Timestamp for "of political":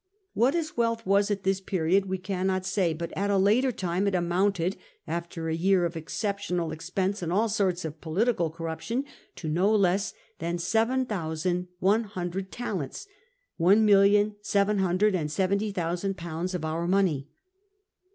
7.85-8.49